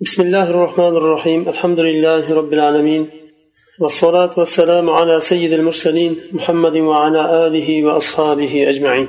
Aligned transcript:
بسم 0.00 0.22
الله 0.22 0.50
الرحمن 0.50 0.96
الرحيم 0.96 1.48
الحمد 1.48 1.80
لله 1.80 2.34
رب 2.34 2.52
العالمين 2.52 3.10
والصلاة 3.80 4.30
والسلام 4.36 4.90
على 4.90 5.20
سيد 5.20 5.52
المرسلين 5.52 6.16
محمد 6.32 6.76
وعلى 6.76 7.46
آله 7.46 7.84
وأصحابه 7.84 8.68
أجمعين 8.68 9.08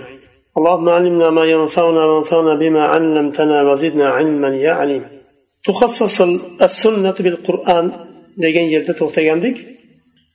اللهم 0.58 0.90
علمنا 0.90 1.30
ما 1.30 1.46
ينفعنا 1.46 2.06
وانفعنا 2.06 2.56
بما 2.56 2.84
علمتنا 2.88 3.72
وزدنا 3.72 4.08
علما 4.08 4.56
يا 4.56 4.72
عليم 4.72 5.04
تخصص 5.66 6.22
السنة 6.62 7.16
بالقرآن 7.20 7.92
degan 8.38 8.68
yerda 8.74 8.94
to'xtagandik. 8.96 9.58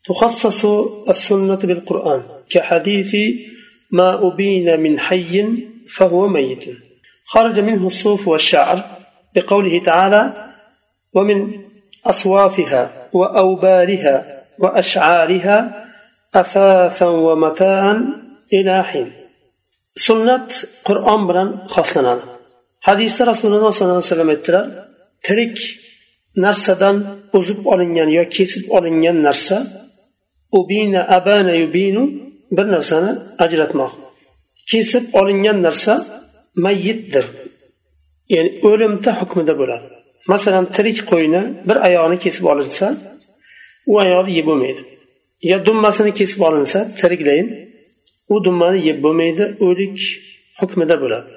تخصص 0.04 0.64
السنة 1.08 1.60
بالقرآن 1.64 2.22
كحديث 2.50 3.16
ما 3.90 4.26
أبين 4.28 4.80
من 4.80 5.00
حي 5.00 5.44
فهو 5.96 6.28
ميت 6.28 6.64
خرج 7.26 7.60
منه 7.60 7.86
الصوف 7.86 8.28
والشعر 8.28 9.01
بقوله 9.34 9.78
تعالى 9.78 10.22
ومن 11.14 11.38
أصوافها 12.06 12.82
وأوبارها 13.12 14.14
وأشعارها 14.58 15.86
أفافا 16.34 17.06
ومتاعا 17.06 17.96
إلى 18.52 18.84
حين. 18.84 19.12
سنة 19.96 20.48
قرآن 20.84 21.26
بلان 21.26 21.48
خاصة 21.68 22.20
حديث 22.80 23.22
رسول 23.22 23.54
الله 23.54 23.70
صلى 23.70 23.82
الله 23.82 24.02
عليه 24.02 24.12
وسلم 24.14 24.30
اتلال 24.30 24.68
ترك 25.22 25.58
narsadan 26.36 26.96
uzib 27.38 27.60
olingan 27.72 28.08
yo 28.18 28.24
kesib 28.36 28.64
olingan 28.76 29.18
narsa 29.26 29.58
ubina 30.58 31.00
abana 31.18 31.54
yubinu 31.62 32.02
bir 32.56 32.66
narsani 32.74 33.12
ajratmoq 33.44 33.92
kesib 34.70 35.04
olingan 35.20 35.58
narsa 35.66 35.94
mayyitdir 36.64 37.24
ya'ni 38.34 38.50
o'limta 38.70 39.10
hukmida 39.20 39.54
bo'ladi. 39.60 39.86
Masalan 40.32 40.64
tirik 40.76 40.98
qo'yni 41.10 41.42
bir 41.68 41.76
oyog'ini 41.86 42.18
kesib 42.24 42.44
olinsa 42.52 42.86
u 43.90 43.92
oyog'ni 44.02 44.32
yeb 44.38 44.46
bo'lmaydi. 44.50 44.82
Yo 45.50 45.56
dummasini 45.66 46.12
kesib 46.20 46.40
olinsa 46.48 46.78
tiriklayin 46.98 47.48
u 48.32 48.34
dummani 48.46 48.78
yeb 48.88 48.98
bo'lmaydi. 49.04 49.44
O'lik 49.66 49.96
hukmida 50.60 50.96
bo'ladi. 51.02 51.30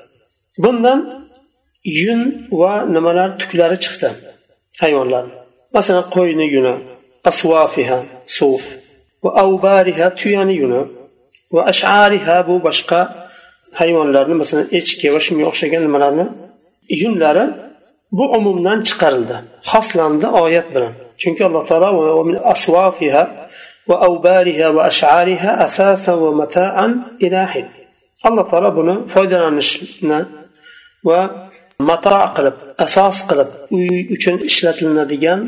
Bundan 0.64 1.00
yun 2.04 2.22
va 2.60 2.74
nimalar 2.96 3.30
tuklari 3.42 3.78
chiqdi? 3.84 4.10
Hayvonlar. 4.82 5.24
Masalan 5.78 6.06
qo'yni 6.16 6.46
yuni 6.56 6.76
asvafiha 7.30 8.00
suf 8.38 8.64
va 9.24 9.30
avbariha 9.44 10.08
tuyani 10.20 10.56
yuni 10.62 10.82
va 11.56 11.62
ashariha 11.72 12.38
bu 12.48 12.56
boshqa 12.68 13.00
hayvonlarni 13.80 14.36
masalan 14.42 14.68
echki 14.80 15.08
va 15.14 15.20
shunga 15.26 15.46
o'xshagan 15.52 15.82
nimalarni 15.88 16.26
yunlari 17.02 17.46
bu 18.18 18.26
umumdan 18.38 18.80
chiqarildi. 18.88 19.36
Xoslandi 19.72 20.28
oyat 20.44 20.68
bilan. 20.76 20.94
Chunki 21.22 21.42
alloh 21.48 21.64
taolo 21.70 21.90
asvafiha 22.54 23.24
va 23.90 23.96
avbariha 24.08 24.68
va 24.76 24.82
ashariha 24.92 25.52
asasa 25.66 26.12
va 26.22 26.30
mataan 26.42 26.92
ilahin 27.26 27.68
alloh 28.28 28.46
taolo 28.52 28.70
buni 28.80 28.96
foydalanishni 29.14 30.20
va 31.08 31.20
mato 31.90 32.18
qilib 32.36 32.58
asos 32.86 33.18
qilib 33.30 33.50
uy 33.78 33.90
uchun 34.16 34.36
ishlatilinadigan 34.50 35.40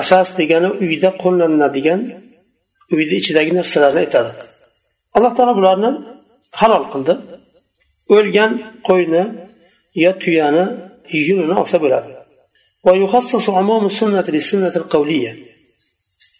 asos 0.00 0.28
degani 0.38 0.68
uyda 0.84 1.10
qo'llaniladigan 1.22 2.00
uyni 2.94 3.14
ichidagi 3.20 3.52
narsalarni 3.58 4.00
aytadi. 4.04 4.30
Alloh 5.16 5.32
taolo 5.36 5.52
bularni 5.58 5.90
halol 6.60 6.84
qildi. 6.92 7.14
O'lgan 8.16 8.52
qo'yni 8.88 9.22
tuyani 10.22 10.64
yunini 11.28 11.54
olsa 11.62 11.78
bo'ladi 11.84 12.20
ويخصص 12.86 13.50
عموم 13.50 13.84
السنة 13.92 14.26
للسنة 14.34 14.74
القولية. 14.76 15.32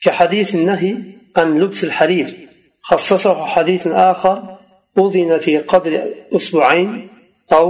كحديث 0.04 0.54
النهي 0.54 0.96
عن 1.36 1.58
لبس 1.60 1.84
الحرير 1.84 2.48
خصصه 2.82 3.38
حديث 3.54 3.86
آخر 3.86 4.36
أذن 4.98 5.38
في 5.44 5.58
قدر 5.58 5.92
أسبوعين 6.36 7.08
أو 7.52 7.66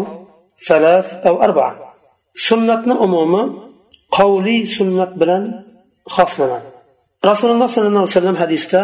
ثلاث 0.69 1.07
أو 1.27 1.43
أربعة. 1.43 1.95
سنة 2.35 2.85
عموما 3.03 3.43
قولي 4.11 4.65
سنة 4.65 5.05
بلن 5.05 5.65
خاصنا 6.07 6.63
رسول 7.25 7.51
الله 7.51 7.67
صلى 7.67 7.87
الله 7.87 7.99
عليه 7.99 8.17
وسلم 8.19 8.37
حديثة 8.37 8.81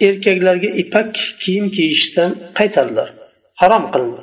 erkaklarga 0.00 0.70
ipak 0.82 1.14
kiyim 1.42 1.66
kiyishdan 1.76 2.30
qaytardilar 2.58 3.08
harom 3.60 3.84
qilindi 3.92 4.22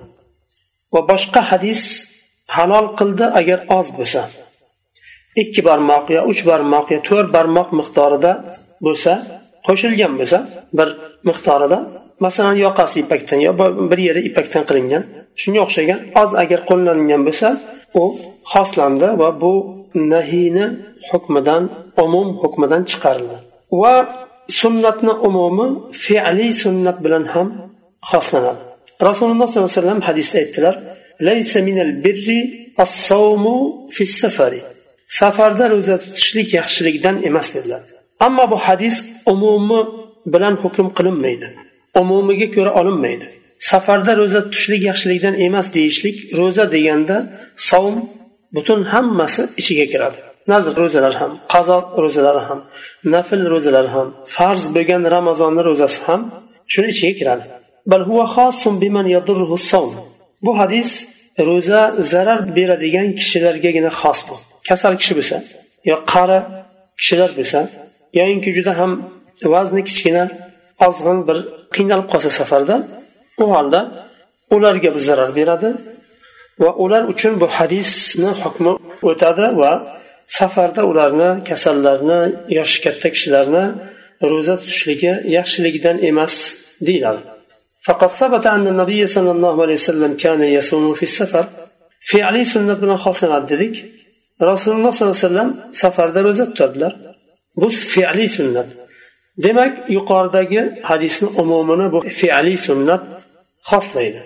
va 0.94 1.02
boshqa 1.12 1.42
hadis 1.52 1.82
halol 2.56 2.88
qildi 3.00 3.26
agar 3.40 3.60
oz 3.78 3.88
bo'lsa. 3.98 4.22
Ikki 5.42 5.62
barmoq 5.68 6.06
yo 6.16 6.22
uch 6.32 6.42
barmoq 6.50 6.86
yo 6.94 7.00
to'rt 7.08 7.30
barmoq 7.36 7.70
miqdorida 7.80 8.32
bo'lsa 8.86 9.14
qo'shilgan 9.68 10.14
bo'lsa 10.20 10.38
bir 10.78 10.90
miqdorida 11.30 11.78
masalan 12.26 12.58
yoqasi 12.66 12.96
ipakdan 13.04 13.40
yo 13.48 13.52
bir 13.92 14.00
yeri 14.08 14.22
ipakdan 14.30 14.64
qilingan 14.70 15.04
shunga 15.42 15.62
o'xshagan 15.66 16.00
oz 16.22 16.32
agar 16.44 16.60
qo'llangan 16.70 17.22
bo'lsa 17.28 17.48
u 18.02 18.04
xoslandi 18.54 19.10
va 19.22 19.30
bu 19.42 19.54
nahiyni 20.14 20.66
hukmidan 21.12 21.64
umum 22.04 22.28
hukmidan 22.42 22.82
chiqarildi. 22.92 23.38
Va 23.82 23.96
sunnatni 24.62 25.14
umumi 25.28 25.68
fe'liy 26.06 26.52
sunnat 26.64 26.98
bilan 27.06 27.24
ham 27.34 27.48
xoslanadi. 28.12 28.62
Rasululloh 29.10 29.48
sollallohu 29.50 29.72
alayhi 29.72 29.82
vasallam 29.82 30.02
hadisda 30.08 30.36
aytdilar 30.44 30.76
laysa 31.28 31.60
minal 31.68 31.94
birri 32.06 32.42
as-sawmu 32.84 33.58
fi 33.96 34.04
safari 34.06 34.62
safarda 35.08 35.66
ro'za 35.74 35.96
tutishlik 36.04 36.50
yaxshilikdan 36.60 37.16
emas 37.30 37.48
dedilar. 37.56 37.82
Ammo 38.20 38.52
bu 38.52 38.58
hadis 38.66 38.96
umumi 39.32 39.82
bilan 40.34 40.56
hukm 40.64 40.88
qilinmaydi. 40.98 41.48
Umumiga 42.02 42.48
ko'ra 42.56 42.72
olinmaydi. 42.80 43.26
Safarda 43.70 44.12
ro'za 44.22 44.40
tutishlik 44.46 44.82
yaxshilikdan 44.90 45.36
emas 45.48 45.68
deyishlik 45.76 46.18
ro'za 46.40 46.66
deganda 46.76 47.18
savm 47.70 47.96
butun 48.56 48.80
hammasi 48.94 49.44
ichiga 49.62 49.86
kiradi. 49.92 50.18
Nazr 50.52 50.74
ro'zalari 50.82 51.18
ham 51.22 51.32
qazo 51.54 51.78
ro'zalari 52.04 52.42
ham 52.48 52.60
nafl 53.14 53.42
ro'zalari 53.54 53.90
ham 53.96 54.08
farz 54.36 54.64
bo'lgan 54.76 55.02
ramazonni 55.16 55.62
ro'zasi 55.70 56.00
ham 56.08 56.22
shuni 56.74 56.88
ichiga 56.94 57.14
kiradi. 57.20 57.46
Bu 60.42 60.52
hadis 60.60 60.90
ro'za 61.40 61.82
zarar 62.12 62.56
beradigan 62.56 63.08
kishilargagina 63.20 63.92
xos 64.02 64.20
bu. 64.30 64.36
Kasal 64.70 64.94
kishi 65.02 65.14
bo'lsa 65.20 65.38
yo 65.90 65.96
qari 66.14 66.40
kishilar 67.00 67.32
bo'lsa 67.40 67.60
yoyinki 68.20 68.50
juda 68.58 68.74
ham 68.80 68.92
vazni 69.54 69.82
kichkina 69.90 70.24
ozg'in 70.88 71.20
bir 71.28 71.38
qiynalib 71.76 72.08
qolsa 72.14 72.30
safarda 72.40 72.76
u 73.44 73.46
holda 73.54 73.82
ularga 74.56 74.90
bu 74.96 75.00
zarar 75.08 75.30
beradi 75.40 75.70
va 76.64 76.72
ular 76.84 77.04
uchun 77.14 77.34
bu 77.42 77.48
hadisni 77.58 78.32
hukmi 78.44 78.72
o'tadi 79.10 79.46
va 79.62 79.72
safarda 80.40 80.82
ularni 80.92 81.30
kasallarni 81.50 82.20
yoshi 82.58 82.78
katta 82.86 83.08
kishilarni 83.16 83.64
ro'za 84.32 84.56
tutishligi 84.62 85.14
yaxshiligidan 85.38 85.98
emas 86.10 86.36
deyiladi. 86.88 87.35
فقد 87.87 88.11
ثبت 88.21 88.47
أن 88.47 88.67
النبي 88.73 89.07
صلى 89.07 89.31
الله 89.31 89.63
عليه 89.63 89.73
وسلم 89.73 90.17
كان 90.17 90.41
يصوم 90.43 90.95
في 90.95 91.03
السفر 91.03 91.45
فعلي 92.11 92.45
سنة 92.45 92.75
بن 92.75 92.97
خاصن 92.97 93.33
عددك 93.33 93.77
رسول 94.43 94.73
الله 94.77 94.91
صلى 94.91 95.05
الله 95.07 95.19
عليه 95.19 95.29
وسلم 95.29 95.49
سفر 95.73 96.09
در 96.15 96.23
روزة 96.23 96.47
tutadilar 96.47 96.93
bu 97.57 97.69
fe'liy 97.69 98.29
sunnat 98.29 98.67
demak 99.45 99.91
yuqoridagi 99.91 100.81
hadisni 100.83 101.29
umumini 101.43 101.93
bu 101.93 102.01
fe'liy 102.21 102.57
sunnat 102.57 103.03
xoslaydi 103.71 104.21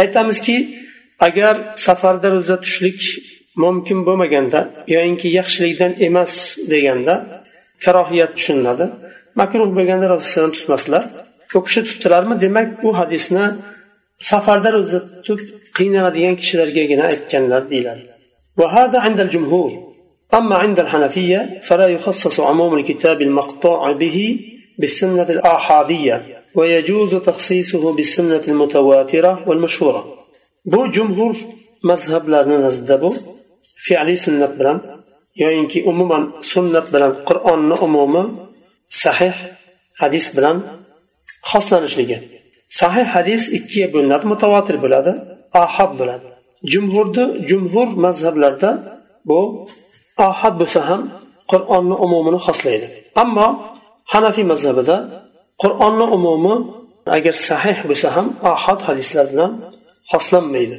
aytamizki 0.00 0.56
agar 1.26 1.54
safarda 1.86 2.28
ro'za 2.34 2.56
tutishlik 2.60 3.00
mumkin 3.62 3.98
bo'lmaganda 4.06 4.60
yoyinki 4.94 5.28
yaxshilikdan 5.38 5.92
emas 6.08 6.34
deganda 6.70 7.14
karohiyat 7.84 8.32
tushuniladi 8.36 8.86
makruh 9.40 9.68
bo'lganda 9.76 10.06
rasululloh 10.14 10.52
tutmaslar 10.58 11.04
u 11.55 11.59
kishi 11.65 11.81
tutdilarmi? 11.89 12.35
Demak 12.43 12.67
bu 12.83 12.89
hadisni 12.99 13.45
safarda 14.29 14.69
ro'za 14.75 14.99
tutib 15.25 15.49
qiynaladigan 15.77 16.35
kishilargagina 16.41 17.03
aytganlar 17.11 17.63
deyiladi. 17.71 18.03
وهذا 18.57 18.99
عند 18.99 19.19
الجمهور 19.19 19.93
أما 20.33 20.55
عند 20.55 20.79
الحنفية 20.79 21.61
فلا 21.67 21.87
يخصص 21.87 22.39
عموم 22.39 22.73
الكتاب 22.79 23.21
المقطوع 23.21 23.91
به 23.91 24.39
بالسنة 24.79 25.29
الآحادية 25.29 26.15
ويجوز 26.55 27.15
تخصيصه 27.15 27.95
بالسنة 27.95 28.41
المتواترة 28.47 29.43
والمشهورة 29.47 30.01
بو 30.65 30.87
جمهور 30.87 31.35
مذهب 31.83 32.29
لا 32.29 32.43
نزدبو 32.45 33.13
فعلي 33.87 34.15
سنة 34.15 34.45
بلان 34.45 34.79
يعني 35.35 35.83
عموما 35.87 36.31
سنة 36.39 36.83
بلان 36.93 37.11
قرآن 37.11 37.73
عموما 37.81 38.23
صحيح 38.89 39.35
حديث 39.95 40.35
بلان 40.35 40.61
xoslanishlig'i. 41.51 42.17
Sahih 42.81 43.07
hadis 43.15 43.43
ikkiga 43.57 43.87
bo'linadi 43.93 44.25
mutavotir 44.33 44.75
bo'ladi 44.83 45.11
ahad 45.63 45.91
bo'ladi. 45.99 46.27
Jumhurni 46.73 47.25
jumhur 47.49 47.87
mazhablarda 48.05 48.71
bu 49.29 49.39
ahad 50.27 50.53
bo'lsa 50.61 50.79
ham 50.89 51.01
qur'onni 51.51 51.95
umumini 52.05 52.39
xoslaydi. 52.47 52.87
Ammo 53.23 53.47
hanafiy 54.13 54.45
mazhabida 54.53 54.97
qur'onni 55.63 56.05
umumi 56.17 56.55
agar 57.17 57.35
sahih 57.49 57.77
bo'lsa 57.89 58.07
ham 58.15 58.27
ahad 58.53 58.79
hadislar 58.87 59.25
bilan 59.31 59.51
xoslanmaydi. 60.11 60.77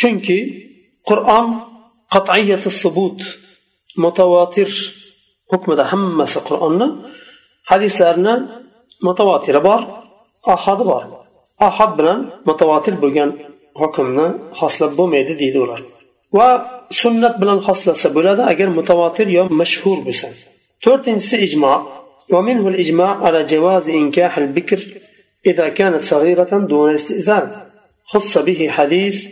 Chunki 0.00 0.38
qur'on 1.08 1.46
qat'iyati 2.14 2.70
subut 2.82 3.18
mutavotir 4.04 4.70
hukmida 5.52 5.84
hammasi 5.92 6.38
qur'onni 6.48 6.88
hadislarni 7.70 8.34
mutavatiri 9.07 9.61
bor 9.67 9.81
ahadi 10.55 10.83
bor 10.91 11.03
ahad 11.67 11.91
bilan 11.99 12.19
mutavotir 12.49 12.95
bo'lgan 13.03 13.29
hukmni 13.81 14.27
xoslab 14.59 14.91
bo'lmaydi 14.99 15.33
deydi 15.41 15.57
ular 15.65 15.79
va 16.37 16.49
sunnat 17.01 17.35
bilan 17.41 17.59
xoslasa 17.67 18.07
bo'ladi 18.17 18.41
agar 18.51 18.67
mutavotir 18.79 19.27
yo 19.37 19.43
mashhur 19.59 19.97
bo'lsa 20.07 20.27
to'rtinchisi 20.83 21.37
ijmo 21.47 21.73
ومنه 22.33 22.67
الإجماع 22.67 23.11
على 23.25 23.43
جواز 23.43 23.89
إنكاح 23.89 24.37
البكر 24.37 24.79
إذا 25.45 25.69
كانت 25.69 26.01
صغيرة 26.01 26.51
دون 26.71 26.93
استئذان 26.93 27.45
خص 28.05 28.37
به 28.37 28.69
حديث 28.69 29.27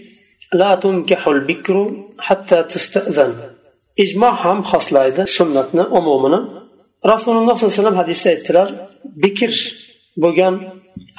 لا 0.53 0.75
تنكح 0.75 1.27
البكر 1.27 1.91
حتى 2.19 2.63
تستأذن 2.63 3.33
إجماع 3.99 4.51
هم 4.51 4.63
خاصلايد 4.63 5.23
سنتنا 5.23 5.83
عمومنا 5.91 6.58
rasululloh 7.04 7.54
sallallohu 7.56 7.66
alayhi 7.66 7.78
vasallam 7.78 8.00
hadisda 8.02 8.28
aytdilar 8.34 8.68
bikr 9.24 9.52
bo'lgan 10.22 10.54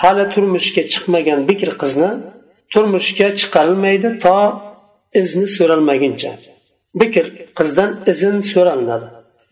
hali 0.04 0.24
turmushga 0.33 0.83
chiqmagan 0.94 1.39
bikr 1.50 1.69
qizni 1.81 2.10
turmushga 2.74 3.28
chiqarilmaydi 3.39 4.10
to 4.24 4.36
izni 5.22 5.48
so'ralmaguncha. 5.57 6.31
Bikr 7.01 7.25
qizdan 7.60 7.89
izn 8.12 8.36
so'ralinadi. 8.51 9.07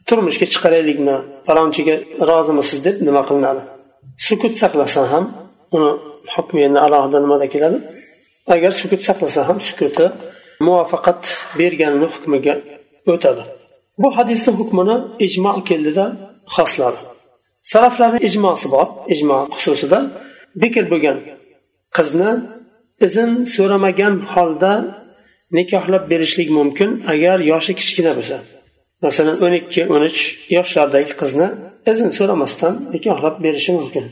Turmushga 0.10 0.46
chiqaraylikmi? 0.54 1.16
Falonchiga 1.48 1.96
rozimisiz? 2.30 2.80
deb 2.88 2.96
nima 3.08 3.22
qilinadi? 3.30 3.62
Sukut 4.28 4.54
saqlasa 4.62 5.02
ham 5.12 5.26
uni 5.76 5.92
hukmi 6.36 6.60
endi 6.68 6.80
alohida 6.86 7.18
nimada 7.26 7.48
keladi? 7.54 7.78
Agar 8.56 8.72
sukut 8.82 9.02
saqlasa 9.10 9.42
ham 9.48 9.58
sukuti 9.68 10.06
muvaffaqat 10.66 11.22
berganini 11.60 12.08
hukmiga 12.14 12.54
o'tadi. 13.14 13.44
Bu 14.02 14.08
hadisni 14.18 14.52
hukmini 14.60 14.96
ijmo 15.26 15.52
keldida 15.70 16.06
xosladi 16.56 17.00
saraflarni 17.72 18.20
ijmosi 18.30 18.68
bor 18.76 18.88
ijmo 19.14 19.38
xususida 19.56 20.00
bekr 20.62 20.84
bo'lgan 20.92 21.18
qizni 21.98 22.32
izn 23.06 23.30
so'ramagan 23.56 24.16
holda 24.34 24.74
nikohlab 25.58 26.04
berishlik 26.12 26.50
mumkin 26.58 26.90
agar 27.14 27.38
yoshi 27.52 27.74
kichkina 27.80 28.12
bo'lsa. 28.18 28.38
Masalan 29.06 29.38
o'n 29.46 29.54
ikki 29.62 29.82
o'n 29.94 30.04
uch 30.10 30.20
yoshlardagi 30.58 31.14
qizni 31.22 31.48
izn 31.92 32.10
so'ramasdan 32.18 32.74
nikohlab 32.94 33.36
berishi 33.46 33.72
mumkin. 33.80 34.06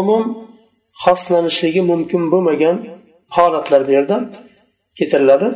Umum 0.00 0.24
xoslanishligi 1.04 1.82
mumkin 1.90 2.22
bo'lmagan 2.32 2.76
holatlar 3.36 3.80
bu 3.88 3.92
yerda 3.96 4.16
keltiriladi 4.98 5.48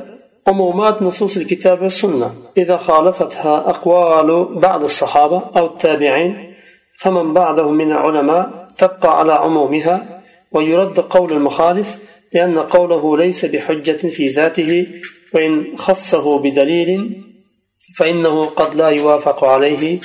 عمومات 0.49 1.03
نصوص 1.03 1.37
الكتاب 1.37 1.83
والسنة. 1.83 2.35
إذا 2.57 2.77
خالفتها 2.77 3.71
أقوال 3.71 4.29
بعض 4.61 4.83
الصحابة 4.83 5.43
أو 5.57 5.67
التابعين 5.67 6.55
فمن 7.01 7.35
بعدهم 7.35 7.75
من 7.75 7.93
العلماء 7.93 8.69
تبقى 8.79 9.19
على 9.19 9.33
عمومها 9.33 10.23
ويرد 10.53 11.01
قول 11.01 11.33
المخالف 11.33 11.99
لأن 12.35 12.59
قوله 12.59 13.17
ليس 13.17 13.45
بحجة 13.45 13.97
في 14.09 14.27
ذاته 14.27 14.87
وإن 15.35 15.77
خصه 15.77 16.39
بدليل 16.43 16.89
فإنه 17.97 18.45
قد 18.45 18.75
لا 18.75 18.89
يوافق 18.89 19.45
عليه 19.45 20.01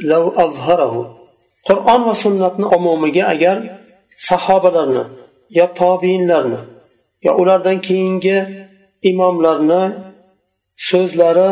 لو 0.00 0.28
أظهره. 0.28 1.18
قرآن 1.68 2.02
وسنة 2.02 2.70
عمومية 2.72 3.30
أجر 3.32 3.84
sahobalarni 4.16 5.04
yo 5.50 5.66
tobiinlarni 5.74 6.60
yo 7.22 7.32
ulardan 7.42 7.80
keyingi 7.80 8.36
imomlarni 9.10 9.82
so'zlari 10.88 11.50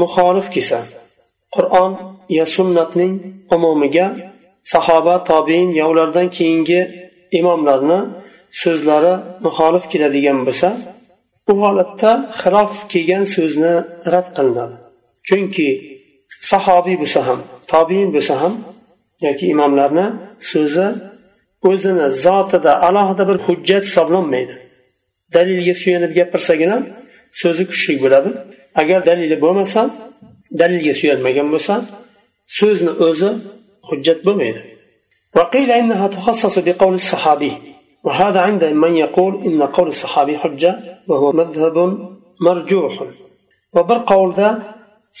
muxolif 0.00 0.46
kelsa 0.54 0.80
qur'on 1.54 1.92
ya 2.38 2.44
sunnatning 2.56 3.14
umumiga 3.56 4.06
sahoba 4.72 5.14
tobiin 5.30 5.68
yo 5.80 5.84
ulardan 5.92 6.28
keyingi 6.36 6.80
imomlarni 7.38 8.00
so'zlari 8.62 9.14
muxolif 9.46 9.84
keladigan 9.92 10.38
bo'lsa 10.46 10.68
bu 11.46 11.54
holatda 11.62 12.10
xilof 12.40 12.72
kelgan 12.92 13.24
so'zni 13.34 13.74
rad 14.12 14.28
qilinadi. 14.36 14.76
Chunki 15.28 15.68
sahobiy 16.50 16.96
bo'lsa 17.02 17.20
ham 17.28 17.40
tobiin 17.72 18.08
bo'lsa 18.16 18.34
ham 18.42 18.54
yoki 19.26 19.44
imomlarni 19.54 20.06
so'zi 20.50 20.88
o'zini 21.70 22.06
zotida 22.24 22.72
alohida 22.88 23.24
bir 23.30 23.38
hujjat 23.46 23.84
hisoblanmaydi. 23.88 24.54
dalilga 25.35 25.73
suyanib 25.81 26.11
gapirsagina 26.19 26.77
so'zi 27.41 27.63
kuchli 27.71 27.93
bo'ladi 28.03 28.29
agar 28.81 28.99
dalili 29.09 29.35
bo'lmasa 29.43 29.81
dalilga 30.61 30.93
suyanmagan 30.99 31.47
bo'lsa 31.53 31.73
so'zni 32.57 32.91
o'zi 33.07 33.29
hujjat 33.89 34.19
bo'lmaydi 34.27 34.61
وقيل 35.37 35.69
إنها 35.81 36.05
تخصص 36.15 36.55
بقول 36.67 36.93
الصحابي 37.01 37.53
وهذا 38.05 38.39
عند 38.47 38.63
من 38.83 38.93
يقول 39.05 39.33
إن 39.47 39.61
قول 39.75 39.87
الصحابي 39.95 40.33
حجة 40.43 40.73
وهو 41.09 41.27
مذهب 41.41 41.77
مرجوح 42.47 42.93
وبر 43.75 43.97
قول 44.11 44.29
ذا 44.39 44.49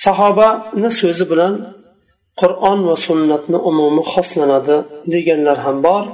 صحابة 0.05 0.47
نسوز 0.83 1.19
بلان 1.31 1.55
قرآن 2.41 2.79
وسنة 2.89 3.45
أموم 3.69 3.95
خصلنا 4.13 4.57
ذا 4.67 4.77
ديجن 5.11 5.39
لرهم 5.47 5.77
بار 5.85 6.05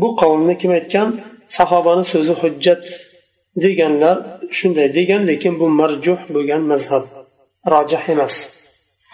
bu 0.00 0.16
qavlni 0.16 0.54
kim 0.58 0.72
aytgan 0.78 1.08
sahobani 1.56 2.04
so'zi 2.12 2.34
hujjat 2.42 2.82
deganlar 3.64 4.16
shunday 4.58 4.88
degan 4.98 5.22
lekin 5.30 5.54
bu 5.60 5.66
marjuh 5.80 6.20
bo'lgan 6.34 6.62
mazhab 6.72 7.04
rojih 7.72 8.02
emas 8.14 8.34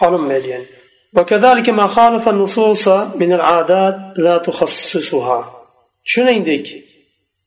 olinmaydi 0.05 0.49
yani 0.55 0.69
وكذلك 1.17 1.67
ما 1.79 1.87
خالف 1.87 2.25
النصوص 2.33 2.87
من 3.21 3.31
العادات 3.37 3.97
لا 4.25 4.35
تخصصها 4.47 5.39
shuningdek 6.11 6.65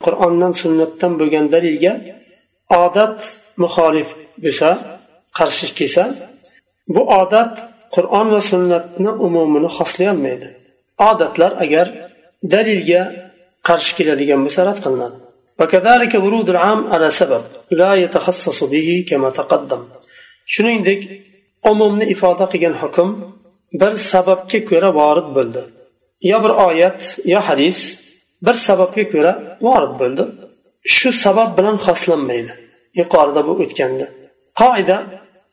qur'ondan 0.05 0.53
sunnatdan 0.63 1.13
bo'lgan 1.21 1.47
dalilga 1.55 1.93
odat 2.85 3.19
muxolif 3.63 4.09
bo'lsa 4.45 4.69
qarshi 5.39 5.67
kelsa 5.79 6.05
bu 6.95 7.03
odat 7.21 7.53
qur'on 7.95 8.27
va 8.35 8.41
sunnatni 8.51 9.11
umumini 9.27 9.69
xoslay 9.77 10.09
odatlar 11.11 11.53
agar 11.65 11.87
dalilga 12.55 13.03
qarshi 13.69 13.93
keladigan 13.99 14.41
bo'lsa 14.45 14.61
rad 14.69 14.79
qilinadi 14.85 15.17
وكذلك 15.60 16.16
ورود 16.16 16.50
العام 16.50 16.88
على 16.94 17.10
سبب 17.10 17.42
لا 17.72 17.94
يتخصص 17.94 18.64
به 18.64 19.06
كما 19.10 19.30
تقدم. 19.30 19.88
شنوندك 20.46 21.22
عمومني 21.66 22.14
إفادة 22.14 22.46
قيان 22.46 22.76
حكم 22.76 23.32
بل 23.74 24.00
سبب 24.00 24.38
كيكورة 24.48 24.90
وارد 24.90 25.34
بلد. 25.34 25.74
يا 26.22 26.38
بر 26.38 26.70
آية 26.70 26.98
يا 27.26 27.40
حديث 27.40 28.08
بر 28.42 28.54
سبب 28.54 28.94
كيكورة 28.94 29.58
وارد 29.62 29.98
بلد. 29.98 30.50
شو 30.86 31.12
سبب 31.12 31.56
بلن 31.56 31.78
خاصلا 31.78 32.16
مين 32.16 32.50
يقار 32.96 33.42
دبو 33.42 33.64
اتكند 33.64 34.08
قاعدة 34.56 35.08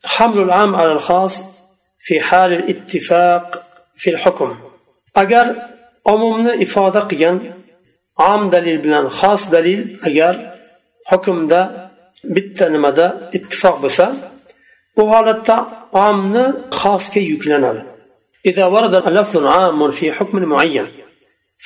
حمل 0.04 0.42
العام 0.42 0.74
على 0.76 0.92
الخاص 0.92 1.44
في 2.00 2.20
حال 2.20 2.52
الاتفاق 2.52 3.66
في 3.96 4.10
الحكم. 4.10 4.54
أجر 5.16 5.56
عمومني 6.06 6.62
إفادة 6.62 7.00
قيان 7.00 7.54
am 8.16 8.50
dalil 8.50 8.78
bilan 8.84 9.06
xos 9.18 9.42
dalil 9.52 9.80
agar 10.08 10.34
hukmda 11.10 11.60
bitta 12.34 12.68
nimada 12.74 13.30
ittifoq 13.36 13.76
bo'lsa 13.84 14.06
bu 14.96 15.02
holatda 15.12 15.56
omni 16.06 16.44
xosga 16.80 17.20
yuklanadi 17.32 17.82
إذا 18.46 18.64
ورد 18.66 18.94
لفظ 18.94 19.46
عام 19.46 19.90
في 19.90 20.12
حكم 20.12 20.38
معين 20.38 20.86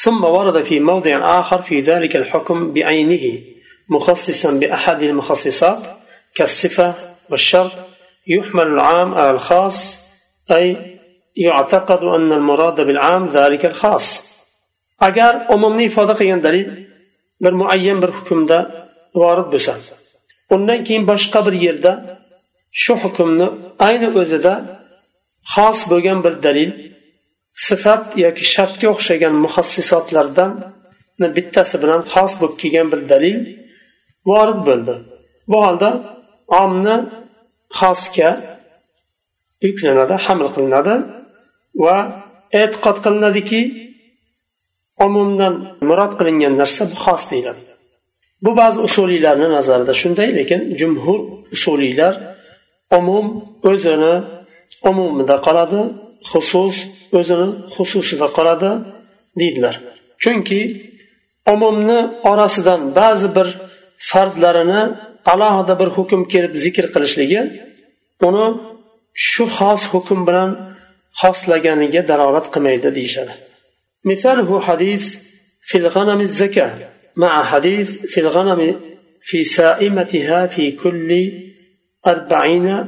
ثم 0.05 0.25
ورد 0.25 0.63
في 0.63 0.81
موضع 0.81 1.41
آخر 1.41 1.63
في 1.63 1.79
ذلك 1.81 2.17
الحكم 2.17 2.73
بعينه 2.73 3.43
مخصصا 3.89 4.59
بأحد 4.61 5.03
المخصصات 5.03 5.79
كالصفة 6.35 6.95
والشرط 7.31 7.73
يحمل 8.27 8.67
العام 8.67 9.15
على 9.15 9.31
الخاص 9.31 9.99
أي 10.51 10.99
يعتقد 11.37 12.03
أن 12.03 12.33
المراد 12.33 12.81
بالعام 12.81 13.27
ذلك 13.27 13.67
الخاص. 13.67 14.28
Agar 15.07 15.33
umumni 15.55 15.83
ifoda 15.91 16.15
qilgan 16.21 16.41
dalil 16.47 16.69
bir 17.45 17.53
muayyan 17.61 17.99
bir 18.03 18.11
hukmda 18.19 18.59
vorid 19.21 19.49
bo'lsa 19.55 19.73
undan 20.55 20.81
keyin 20.87 21.05
boshqa 21.11 21.41
bir 21.47 21.55
yerda 21.67 21.93
shu 22.83 22.95
hukmni 23.03 23.47
ayni 23.89 24.09
o'zida 24.21 24.55
xos 25.55 25.79
bo'lgan 25.91 26.19
bir 26.25 26.35
dalil 26.47 26.71
sifat 27.67 28.05
yoki 28.25 28.45
shartga 28.55 28.87
o'xshagan 28.95 29.35
muhassisotlardan 29.45 30.51
bittasi 31.37 31.77
bilan 31.83 32.01
xos 32.13 32.33
bo'lib 32.41 32.57
kelgan 32.63 32.87
bir 32.93 33.01
dalil 33.13 33.37
vorid 34.31 34.61
bo'ldi. 34.69 34.95
Bu 35.51 35.59
holda 35.67 35.91
omni 36.63 36.97
xosga 37.79 38.31
yuklanadi 39.67 40.15
haml 40.27 40.49
qilinadi 40.55 40.95
va 41.85 41.97
e'tiqod 42.63 42.97
qilinadiki 43.05 43.61
umumdan 45.07 45.55
murod 45.89 46.13
qilingan 46.19 46.55
narsa 46.61 46.85
xos 47.03 47.23
deyiladi. 47.33 47.63
Bu 48.45 48.51
ba'zi 48.61 48.79
usuliylarni 48.89 49.49
nazarida 49.57 49.95
shunday 50.03 50.29
lekin 50.39 50.61
jumhur 50.81 51.19
usuliylar 51.55 52.15
umum 52.99 53.27
o'zini 53.71 54.15
umumida 54.91 55.37
qoladi 55.47 55.81
xusus 56.31 56.77
o'zini 57.19 57.49
xususida 57.75 58.29
qoladi 58.37 58.71
deydilar. 59.41 59.75
Chunki 60.23 60.61
umumni 61.55 61.99
orasidan 62.31 62.81
ba'zi 62.99 63.29
bir 63.37 63.49
fardlarini 64.11 64.83
alohida 65.33 65.75
bir 65.81 65.89
hukm 65.97 66.21
kelib 66.33 66.53
zikr 66.65 66.85
qilishligi 66.95 67.41
uni 68.29 68.47
shu 69.29 69.45
xos 69.57 69.83
hukm 69.93 70.21
bilan 70.29 70.51
xoslaganiga 71.21 72.01
dalolat 72.11 72.47
qilmaydi 72.55 72.89
deyishadi. 72.99 73.33
مثاله 74.05 74.61
حديث 74.61 75.17
في 75.63 75.79
الغنم 75.79 76.21
الزكاة 76.21 76.91
مع 77.17 77.45
حديث 77.45 78.01
في 78.01 78.21
الغنم 78.21 78.81
في 79.23 79.45
سائمتها 79.45 80.47
في 80.47 80.73
كل 80.73 81.33
أربعين 82.07 82.87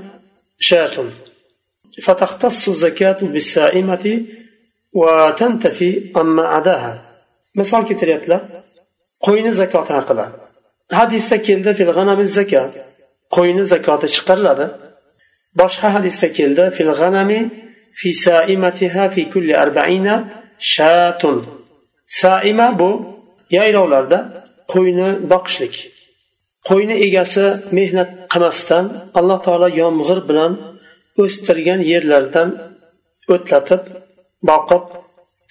شاة. 0.59 1.05
فتختص 2.05 2.69
الزكاة 2.69 3.19
بالسائمة 3.23 4.25
وتنتفي 4.93 6.13
أما 6.17 6.43
عداها 6.43 7.23
مثال 7.55 7.85
كتريت 7.85 8.29
لا؟ 8.29 8.65
قوين 9.21 9.53
زكاة 9.53 9.81
هقلا 9.81 10.33
حديث 10.93 11.31
تكيلد 11.31 11.73
في 11.73 11.83
الغنم 11.83 12.21
الزكاة. 12.21 12.73
قوين 13.31 13.63
زكاة 13.63 14.07
شقر 14.07 14.39
لدى 14.39 14.69
باشها 15.55 15.91
حديث 15.91 16.21
تكيلد 16.21 16.69
في 16.69 16.83
الغنم 16.83 17.51
في 17.95 18.13
سائمتها 18.13 19.09
في 19.09 19.25
كل 19.25 19.55
أربعين 19.55 20.05
شاتل. 20.05 20.40
Shatun. 20.73 21.39
Saima 22.21 22.69
bu 22.81 22.91
yaylovlarda 23.57 24.19
qo'yni 24.73 25.09
boqishlik. 25.33 25.75
Qo'yni 26.69 26.95
egasi 27.07 27.45
mehnat 27.79 28.11
qilmasdan 28.33 28.85
alloh 29.19 29.39
taolo 29.47 29.69
yomg'ir 29.83 30.19
bilan 30.29 30.53
o'stirgan 31.23 31.81
yerlardan 31.93 32.49
o'tlatib 33.35 33.83
boqib 34.51 34.85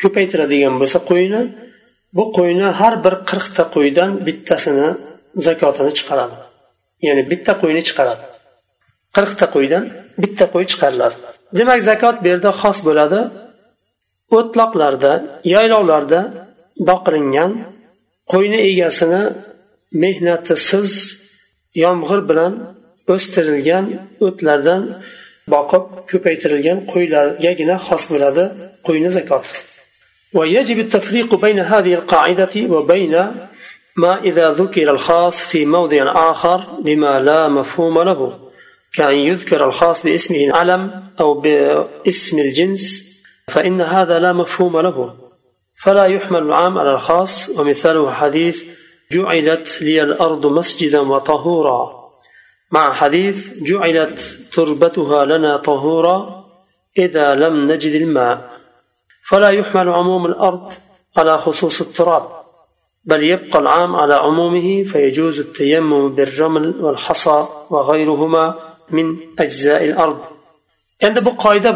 ko'paytiradigan 0.02 0.74
bo'lsa 0.82 1.00
qo'yni 1.10 1.42
bu 2.18 2.24
qo'yni 2.38 2.68
har 2.80 2.94
bir 3.06 3.16
qirqta 3.30 3.64
qo'ydan 3.76 4.12
bittasini 4.28 4.88
zakotini 5.46 5.92
chiqaradi. 6.00 6.38
Ya'ni 7.08 7.24
bitta 7.32 7.52
qo'yni 7.62 7.82
chiqaradi. 7.88 8.24
Qirqta 9.16 9.46
qo'ydan 9.56 9.84
bitta 10.24 10.46
qo'y 10.54 10.66
chiqariladi. 10.72 11.16
Demak 11.58 11.80
zakot 11.90 12.16
bu 12.24 12.28
yerda 12.32 12.52
xos 12.62 12.78
bo'ladi. 12.88 13.20
o'tloqlarda 14.39 15.13
yaylovlarda 15.55 16.21
boqilingan 16.89 17.51
qo'yni 18.33 18.59
egasini 18.71 19.23
mehnatisiz 20.03 20.91
yomg'ir 21.85 22.21
bilan 22.31 22.53
o'stirilgan 23.15 23.85
o'tlardan 24.27 24.83
boqib 25.55 25.85
ko'paytirilgan 26.11 26.79
qo'ylargagina 26.93 27.77
xos 27.87 28.03
bo'ladi 28.13 28.45
qo'yni 28.87 29.11
zakoti 29.19 29.57
ويجب 30.39 30.79
التفريق 30.79 31.35
بين 31.35 31.59
هذه 31.59 31.95
القاعدة 31.95 32.55
وبين 32.75 33.15
ما 33.97 34.13
إذا 34.29 34.47
ذكر 34.51 34.91
الخاص 34.91 35.47
في 35.47 35.67
موضع 35.67 36.03
آخر 36.31 36.59
بما 36.87 37.13
لا 37.29 37.49
مفهوم 37.49 37.99
له 38.09 38.39
كأن 38.95 39.15
يذكر 39.15 39.65
الخاص 39.65 40.07
باسمه 40.07 40.45
العلم 40.49 40.83
أو 41.21 41.41
باسم 41.41 42.39
الجنس 42.39 43.08
فإن 43.50 43.82
هذا 43.82 44.20
لا 44.20 44.34
مفهوم 44.34 44.80
له. 44.80 45.16
فلا 45.84 46.06
يحمل 46.06 46.44
العام 46.44 46.78
على 46.78 46.92
الخاص 46.92 47.60
ومثاله 47.60 48.12
حديث 48.12 48.66
جعلت 49.12 49.82
لي 49.82 50.04
الأرض 50.04 50.46
مسجدا 50.46 51.00
وطهورا. 51.00 52.10
مع 52.72 52.94
حديث 52.94 53.38
جعلت 53.70 54.20
تربتها 54.54 55.26
لنا 55.26 55.58
طهورا 55.58 56.46
إذا 56.98 57.36
لم 57.36 57.72
نجد 57.72 58.02
الماء. 58.02 58.50
فلا 59.30 59.50
يحمل 59.50 59.90
عموم 59.90 60.26
الأرض 60.26 60.72
على 61.18 61.38
خصوص 61.38 61.82
التراب 61.82 62.26
بل 63.06 63.24
يبقى 63.24 63.60
العام 63.60 63.96
على 63.96 64.14
عمومه 64.14 64.84
فيجوز 64.84 65.40
التيمم 65.40 66.16
بالرمل 66.16 66.82
والحصى 66.82 67.48
وغيرهما 67.70 68.56
من 68.90 69.18
أجزاء 69.40 69.86
الأرض. 69.86 70.20
endi 71.02 71.26
bu 71.26 71.32
qoida 71.38 71.72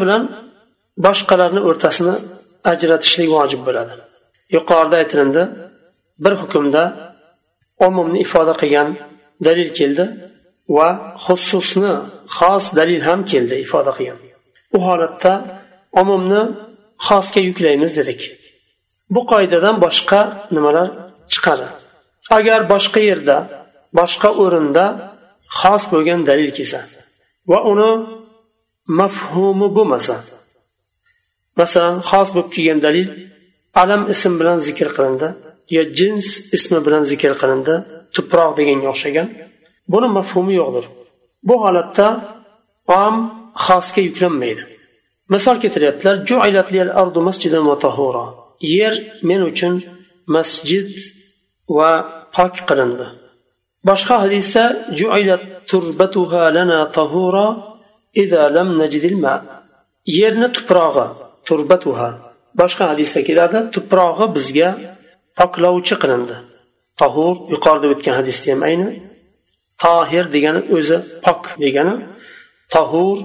boshqalarni 1.04 1.60
o'rtasini 1.68 2.14
ajratishlik 2.72 3.28
vojib 3.36 3.60
bo'ladi. 3.66 3.92
Yuqorida 4.56 4.96
aytilindi 5.02 5.42
bir 6.24 6.32
hukmda 6.40 6.82
umumni 7.86 8.18
ifoda 8.24 8.54
qilgan 8.60 8.88
dalil 9.46 9.70
keldi 9.78 10.04
va 10.76 10.88
xususni 11.24 11.92
xos 12.36 12.64
dalil 12.78 13.00
ham 13.08 13.20
keldi 13.32 13.54
ifoda 13.66 13.92
qilgan. 13.98 14.18
U 14.76 14.78
holatda 14.86 15.32
umumni 16.00 16.42
xosga 17.06 17.40
yuklaymiz 17.48 17.92
dedik. 17.98 18.20
Bu 19.14 19.20
qoidadan 19.32 19.76
boshqa 19.84 20.20
nimalar 20.54 20.88
chiqadi? 21.32 21.66
Agar 22.38 22.60
boshqa 22.72 23.00
yerda 23.10 23.36
boshqa 23.98 24.28
o'rinda 24.42 24.84
xos 25.60 25.82
bo'lgan 25.92 26.20
dalil 26.30 26.50
kelsa 26.58 26.80
va 27.50 27.58
uni 27.72 27.90
mafhumi 29.00 29.68
bo'lmasa 29.76 30.16
masalan 31.60 31.96
xos 32.10 32.28
bo'lib 32.34 32.50
kelgan 32.54 32.78
dalil 32.86 33.08
alam 33.82 34.02
ism 34.14 34.32
bilan 34.40 34.58
zikr 34.66 34.88
qilindi 34.96 35.28
yo 35.76 35.82
jins 35.98 36.26
ismi 36.56 36.78
bilan 36.86 37.02
zikr 37.12 37.32
qilindi 37.40 37.74
tuproq 38.14 38.50
deganga 38.58 38.88
o'xshagan. 38.94 39.28
Buni 39.92 40.08
mafhumi 40.18 40.54
yo'qdir. 40.60 40.84
Bu 41.48 41.54
holatda 41.64 42.06
om 43.02 43.14
xosga 43.66 44.00
yuklanmaydi. 44.08 44.62
Misol 45.34 45.56
keltiryaptilar 45.62 46.14
yer 48.76 48.94
men 49.28 49.40
uchun 49.50 49.74
masjid 50.36 50.88
va 51.76 51.90
pok 52.36 52.54
qilindi. 52.68 53.06
Boshqa 53.88 54.14
hadisda 54.24 54.64
yerni 60.18 60.48
tuprog'i 60.56 61.06
turbatuha. 61.48 62.08
Boshqa 62.60 62.84
hadisda 62.92 63.20
keladi 63.28 63.58
tuprog'i 63.74 64.26
bizga 64.36 64.68
poklovchi 65.38 65.94
qilindi. 66.02 66.36
Tahur 67.00 67.34
yuqorida 67.52 67.86
o'tgan 67.92 68.14
hadisda 68.20 68.46
ham 68.52 68.60
ayni. 68.68 68.88
Tohir 69.82 70.24
degani 70.34 70.60
o'zi 70.76 70.96
pok 71.24 71.40
degani. 71.64 71.94
Tahur 72.74 73.16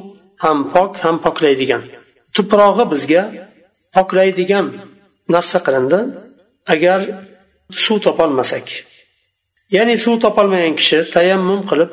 ham 0.43 0.57
pok 0.73 0.91
ham 1.03 1.15
poklaydigan 1.25 1.81
tuprog'i 2.35 2.85
bizga 2.93 3.23
poklaydigan 3.95 4.65
narsa 5.33 5.59
qilindi. 5.65 5.99
Agar 6.73 6.99
suv 7.83 7.97
topolmasak. 8.05 8.67
Ya'ni 9.75 9.95
suv 10.03 10.15
topolmagan 10.25 10.73
kishi 10.79 10.99
tayammum 11.15 11.61
qilib 11.69 11.91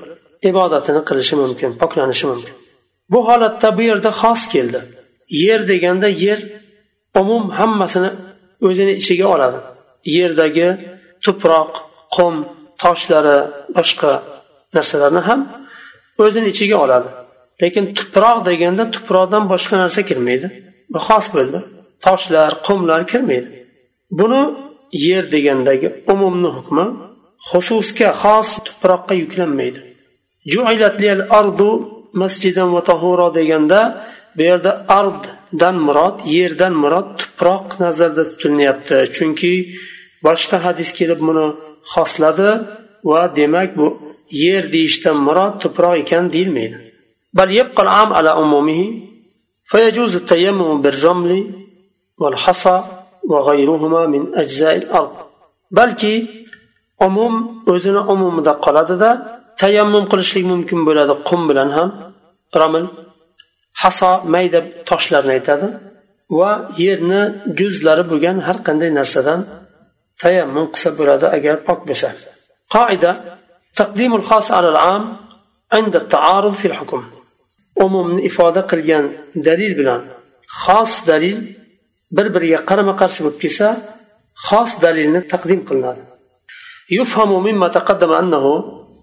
ibodatini 0.51 1.01
qilishi 1.09 1.35
mumkin 1.43 1.71
poklanishi 1.83 2.27
mumkin. 2.31 2.55
Bu 3.13 3.19
holatda 3.29 3.69
bu 3.77 3.83
yerda 3.91 4.11
xos 4.21 4.43
keldi. 4.55 4.81
Yer 5.29 5.69
deganda 5.69 6.09
yer 6.09 6.39
umum 7.21 7.51
hammasini 7.51 8.11
o'zini 8.67 8.93
ichiga 9.01 9.27
oladi. 9.35 9.59
Yerdagi 10.17 10.69
tuproq 11.25 11.73
qum 12.17 12.35
toshlari 12.83 13.39
boshqa 13.77 14.13
narsalarni 14.75 15.23
ham 15.29 15.41
o'zini 16.25 16.49
ichiga 16.55 16.77
oladi. 16.85 17.09
Lekin 17.63 17.85
tuproq 17.99 18.39
deganda 18.51 18.85
tuproqdan 18.95 19.45
boshqa 19.53 19.75
narsa 19.83 20.01
kirmaydi. 20.11 20.47
Bu 20.93 20.99
xos 21.09 21.27
bo'ldi. 21.35 21.59
Toshlar 22.07 22.51
qumlar 22.67 23.01
kirmaydi. 23.13 23.49
Buni 24.19 24.43
yer 25.07 25.25
degandagi 25.35 25.89
umumni 26.13 26.51
hukmi 26.57 26.87
xususga 27.49 28.11
xos 28.23 28.49
tuproqqa 28.67 29.15
yuklanmaydi. 29.23 29.81
Masjidan 32.23 32.69
va 32.75 32.83
tahuro 32.91 33.29
deganda 33.39 33.81
bu 34.36 34.42
yerda 34.50 34.72
arddan 35.00 35.76
murod 35.88 36.16
yerdan 36.38 36.74
murod 36.84 37.08
tuproq 37.20 37.66
nazarda 37.84 38.24
tutilyapti 38.30 38.98
chunki 39.16 39.54
boshqa 40.26 40.58
hadis 40.66 40.90
kelib 41.00 41.20
buni 41.28 41.46
xosladi 41.94 42.50
va 43.10 43.22
demak 43.38 43.70
bu 43.80 43.88
yer 44.44 44.64
deyishdan 44.74 45.18
murod 45.28 45.54
tuproq 45.64 45.94
ekan 46.04 46.26
deyilmaydi 46.36 46.78
بل 47.40 47.50
يبقى 47.60 47.82
العام 47.84 48.10
على 48.18 48.30
عمومه 48.40 48.82
فيجوز 49.70 50.14
التيمم 50.22 50.82
بالرمل 50.84 51.32
والحصى 52.22 52.78
وغيرهما 53.32 54.02
من 54.14 54.22
أجزاء 54.42 54.76
الأرض 54.82 55.14
بلكي 55.78 56.16
umum 57.08 57.34
o'zini 57.72 58.02
umumida 58.14 58.54
qoladida 58.66 59.10
tayammum 59.62 60.04
qilishlik 60.12 60.46
mumkin 60.52 60.80
bo'ladi 60.88 61.14
qum 61.28 61.42
bilan 61.50 61.70
ham 61.78 61.90
ramil 62.62 62.86
haso 63.82 64.12
mayda 64.34 64.60
toshlarni 64.90 65.32
aytadi 65.38 65.68
va 66.40 66.52
yerni 66.84 67.22
juzlari 67.60 68.04
bo'lgan 68.12 68.38
har 68.48 68.58
qanday 68.68 68.90
narsadan 69.00 69.40
tayammum 70.22 70.66
qilsa 70.74 70.90
bo'ladi 71.00 71.26
agar 71.38 71.56
pok 71.68 71.80
bo'lsa 71.90 72.10
qoida 72.76 73.12
taqdimul 73.80 74.26
xos 74.30 74.48
alal 74.60 74.80
am 74.96 75.04
عند 75.78 75.94
التعارض 75.96 76.54
في 76.62 76.68
الحكم 76.72 77.02
umumni 77.86 78.22
ifoda 78.30 78.62
qilgan 78.72 79.06
dalil 79.48 79.72
bilan 79.80 80.02
xos 80.64 80.94
dalil 81.10 81.38
bir 82.16 82.28
biriga 82.36 82.60
qarama 82.70 82.94
qarshi 83.02 83.20
bo'lib 83.26 83.40
kelsa 83.44 83.68
xos 84.48 84.72
dalilni 84.84 85.22
taqdim 85.32 85.62
qilinadi 85.68 86.04
يفهم 86.92 87.44
مما 87.48 87.68
تقدم 87.68 88.12
أنه 88.12 88.46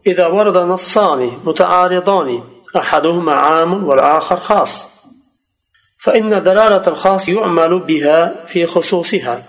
إذا 0.06 0.26
ورد 0.26 0.56
نصان 0.56 1.30
متعارضان 1.44 2.42
أحدهما 2.75 3.33
عام 3.33 3.83
والآخر 3.83 4.39
خاص 4.39 4.93
فإن 5.99 6.29
دلالة 6.29 6.87
الخاص 6.87 7.29
يعمل 7.29 7.79
بها 7.79 8.45
في 8.45 8.65
خصوصها 8.65 9.43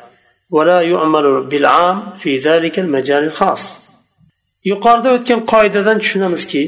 ولا 0.51 0.81
يعمل 0.81 1.47
بالعام 1.47 2.19
في 2.19 2.37
ذلك 2.37 2.79
المجال 2.79 3.25
الخاص 3.25 3.85
yuqorida 4.65 5.11
o'tgan 5.17 5.41
qoidadan 5.53 5.99
tushunamizki 6.03 6.63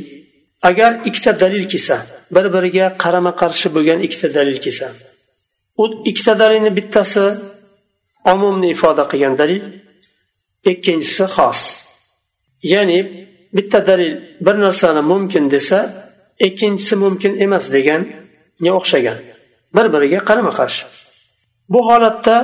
agar 0.68 0.90
ikkita 1.08 1.40
dalil 1.40 1.64
kelsa 1.72 1.96
bir 2.34 2.44
biriga 2.54 2.86
qarama 3.02 3.32
qarshi 3.40 3.68
bo'lgan 3.74 3.98
ikkita 4.06 4.28
dalil 4.38 4.58
kelsa 4.64 4.88
u 5.82 5.84
ikkita 6.10 6.34
dalilni 6.42 6.70
bittasi 6.78 7.24
umumni 8.32 8.68
ifoda 8.74 9.04
qilgan 9.10 9.34
dalil 9.40 9.62
ikkinchisi 10.72 11.24
xos 11.36 11.60
ya'ni 12.72 12.98
bitta 13.56 13.78
dalil 13.90 14.12
bir 14.46 14.56
narsani 14.64 15.02
mumkin 15.12 15.44
desa 15.54 15.78
ikkinchisi 16.46 16.94
mumkin 17.04 17.32
emas 17.44 17.64
deganga 17.74 18.70
o'xshagan? 18.78 19.18
Bir 19.76 19.86
biriga 19.94 20.20
qarama 20.28 20.52
qarshi. 20.58 20.84
Bu 21.72 21.80
holatda 21.88 22.36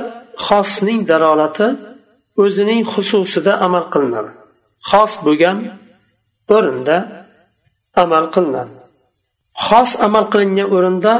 xosning 0.47 1.01
dalolati 1.11 1.67
o'zining 2.43 2.81
xususida 2.93 3.53
amal 3.65 3.85
qilinadi. 3.93 4.31
Xos 4.89 5.13
bo'lgan 5.25 5.57
o'rinda 6.55 6.97
amal 8.03 8.25
qilinadi. 8.35 8.73
Xos 9.67 9.91
amal 10.05 10.25
qilingan 10.33 10.67
o'rinda 10.75 11.13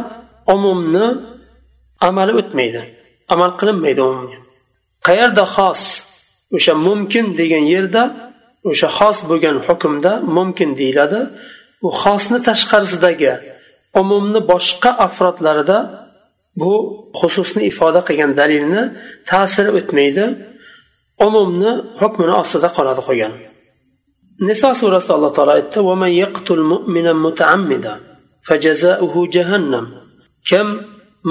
umumni 0.56 1.06
amali 2.08 2.34
o'tmaydi 2.40 2.82
amal 3.34 3.52
qilinmaydi 3.60 4.02
umumga. 4.10 4.40
Qayerda 5.08 5.44
xos 5.56 5.82
o'sha 6.56 6.74
mumkin 6.88 7.26
degan 7.40 7.64
yerda 7.74 8.04
o'sha 8.70 8.88
xos 8.98 9.18
bo'lgan 9.30 9.58
hukmda 9.68 10.12
mumkin 10.38 10.70
deyiladi. 10.80 11.20
u 11.87 11.89
xosni 12.03 12.39
tashqarisidagi 12.49 13.33
umumni 14.01 14.41
boshqa 14.51 14.91
afrodlarida 15.07 15.79
bu 16.61 16.73
xususni 17.21 17.63
ifoda 17.71 18.01
qilgan 18.09 18.33
dalilni 18.41 18.83
ta'siri 19.31 19.71
o'tmaydi 19.79 20.25
umumni 21.27 21.73
hukmini 22.01 22.35
ostida 22.43 22.69
qoladi 22.77 23.01
qolgan 23.09 23.33
niso 24.49 24.69
surasida 24.81 25.13
alloh 25.19 25.33
taolo 25.37 25.53
aytdi 25.59 25.79
kim 30.49 30.67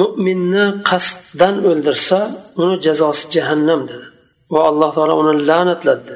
mo'minni 0.01 0.65
qasddan 0.89 1.55
o'ldirsa 1.69 2.19
uni 2.61 2.75
jazosi 2.85 3.23
jahannam 3.35 3.81
dedi 3.89 4.07
va 4.53 4.61
alloh 4.69 4.89
taolo 4.97 5.13
uni 5.21 5.33
la'natladi 5.49 6.15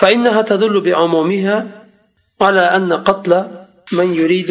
فإنها 0.00 0.42
تدل 0.42 0.80
بعمومها 0.80 1.77
على 2.40 2.64
أن 2.76 2.92
قتل 3.08 3.32
من 3.98 4.08
يريد 4.20 4.50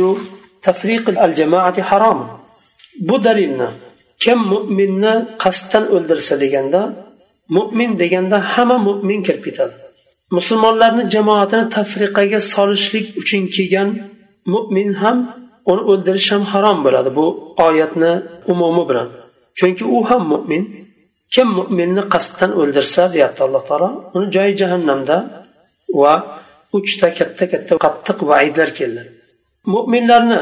تفريق 0.68 1.06
الجماعة 1.26 1.78
حرام 1.90 2.20
bu 3.00 3.24
dalilni 3.24 3.70
kim 4.24 4.40
mo'minni 4.54 5.14
qasddan 5.44 5.84
o'ldirsa 5.96 6.34
deganda 6.44 6.82
mo'min 7.56 7.92
deganda 8.02 8.38
hamma 8.54 8.78
mo'min 8.88 9.20
kirib 9.28 9.44
ketadi 9.48 9.76
musulmonlarni 10.38 11.04
jamoatini 11.16 11.66
tafriqaga 11.78 12.40
solishlik 12.54 13.06
uchun 13.22 13.44
kelgan 13.56 13.90
mo'min 14.54 14.90
ham 15.02 15.18
uni 15.72 15.82
o'ldirish 15.92 16.30
ham 16.34 16.44
harom 16.52 16.78
bo'ladi 16.86 17.10
bu 17.18 17.26
oyatni 17.68 18.12
umumi 18.52 18.84
bilan 18.90 19.08
chunki 19.60 19.84
u 19.96 19.98
ham 20.10 20.24
mo'min 20.34 20.64
kim 21.34 21.48
mo'minni 21.60 22.04
qasddan 22.14 22.52
o'ldirsa 22.62 23.02
deyapti 23.14 23.42
alloh 23.46 23.64
taolo 23.70 23.90
uni 24.16 24.28
joyi 24.36 24.54
jahannamda 24.62 25.18
va 26.02 26.14
uchta 26.78 27.08
katta 27.20 27.46
katta 27.52 27.74
qattiq 27.86 28.18
vaidlar 28.32 28.70
keldi 28.80 29.02
mo'minlarni 29.74 30.40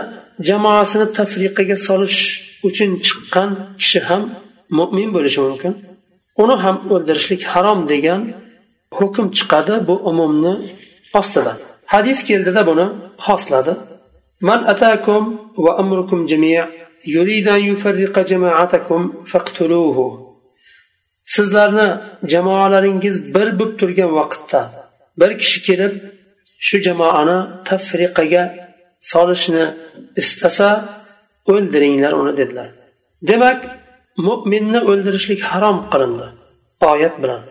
jamoasini 0.48 1.08
tafriqaga 1.18 1.78
solish 1.88 2.20
uchun 2.68 2.92
chiqqan 3.06 3.50
kishi 3.82 4.00
ham 4.08 4.24
mo'min 4.80 5.10
bo'lishi 5.16 5.40
mumkin 5.48 5.74
uni 6.44 6.56
ham 6.64 6.78
o'ldirishlik 6.94 7.42
harom 7.54 7.80
degan 7.92 8.22
hukm 9.00 9.26
chiqadi 9.38 9.74
bu 9.88 9.96
umumni 10.12 10.54
ostidan 11.20 11.58
hadis 11.94 12.20
keldida 12.30 12.62
buni 12.70 12.86
xosladi 13.26 13.74
من 14.50 14.60
أتاكم 14.74 15.38
وأمركم 15.58 16.26
جميع 16.26 16.70
يريد 17.08 17.48
أن 17.48 17.62
يفرق 17.72 18.16
جماعتكم 18.20 19.02
فاقتلوه 19.26 20.32
sizlarni 21.36 21.88
jamoalaringiz 22.32 23.18
bir 23.36 23.48
bo'lib 23.60 23.80
turgan 23.80 24.12
vaqtda 24.20 24.62
bir 25.20 25.32
kishi 25.42 25.60
kelib 25.68 25.94
shu 26.67 26.77
jamoani 26.87 27.39
tafriqaga 27.69 28.45
solishni 29.13 29.65
istasa 30.21 30.69
o'ldiringlar 31.53 32.13
uni 32.21 32.33
dedilar. 32.41 32.69
Demak 33.31 33.59
mo'minni 34.27 34.81
o'ldirishlik 34.91 35.41
harom 35.51 35.79
qilindi 35.93 36.27
oyat 36.93 37.15
bilan. 37.23 37.43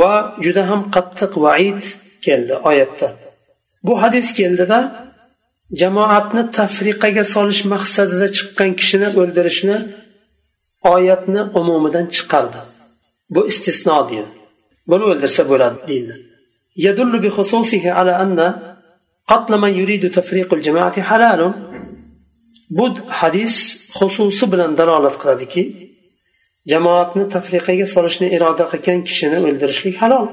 Va 0.00 0.12
juda 0.44 0.62
ham 0.70 0.80
qattiq 0.94 1.32
vaid 1.44 1.82
keldi 2.26 2.54
oyatda. 2.70 3.08
Bu 3.86 3.92
hadis 4.02 4.28
keldida 4.38 4.78
jamoatni 5.80 6.42
tafriqaga 6.58 7.24
solish 7.34 7.62
maqsadida 7.74 8.28
chiqqan 8.36 8.70
kishini 8.80 9.08
o'ldirishni 9.20 9.76
oyatni 10.94 11.42
umumidan 11.60 12.06
chiqardi. 12.16 12.60
Bu 13.34 13.40
istisno 13.50 13.98
deydi. 14.10 14.30
Buni 14.90 15.04
o'ldirsa 15.10 15.42
bo'ladi 15.50 15.78
deydi. 15.90 16.14
يدل 16.76 17.18
بخصوصه 17.18 17.92
على 17.92 18.22
أن 18.22 18.54
قتل 19.28 19.58
من 19.58 19.72
يريد 19.74 20.10
تفريق 20.10 20.54
الجماعة 20.54 21.02
حلال. 21.02 21.54
بد 22.70 23.10
حديث 23.10 23.54
خصوص 23.92 24.44
بلن 24.44 24.74
دلالة 24.74 25.08
قردك 25.08 25.72
جماعة 26.66 27.22
تفريقية 27.22 27.84
صلشن 27.84 28.36
إرادة 28.36 28.64
قكين 28.64 29.04
كشن 29.04 29.44
ولدرشلي 29.44 29.92
حلال. 29.92 30.28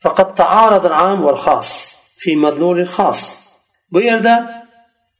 فقد 0.00 0.34
تعارض 0.34 0.86
العام 0.86 1.24
والخاص 1.24 1.98
في 2.18 2.36
مدلول 2.36 2.80
الخاص. 2.80 3.44
bu 3.92 4.00
yerda 4.00 4.64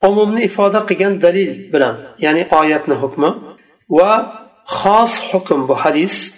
إفادة 0.04 0.86
ifoda 0.86 1.22
دليل 1.22 1.70
dalil 1.72 1.98
يعني 2.18 2.44
ya'ni 2.44 2.92
حكمة. 2.92 3.56
وخاص 3.88 5.20
حكم 5.20 5.66
xos 5.66 5.68
hukm 5.68 5.68
bu 5.68 5.74
hadis 5.74 6.34